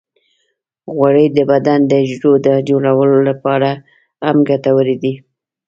[0.93, 3.69] غوړې د بدن د حجرو د جوړولو لپاره
[4.25, 5.13] هم ګټورې دي.